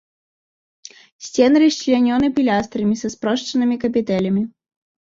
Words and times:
Сцены 1.25 1.57
расчлянёны 1.65 2.27
пілястрамі 2.41 2.95
са 3.05 3.15
спрошчанымі 3.19 3.75
капітэлямі. 3.89 4.43